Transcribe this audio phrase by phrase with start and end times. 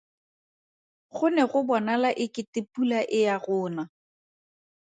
[1.15, 3.83] Go ne go bonala e kete pula e ya go na.